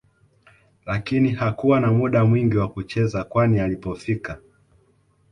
[0.85, 4.37] lakini hakuwa na muda mwingi wa kucheza kwani ilipofika